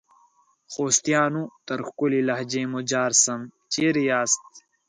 [0.73, 1.43] خوستیانو!
[1.67, 3.39] تر ښکلي لهجې مو جار سم،
[3.73, 4.41] چیري یاست؟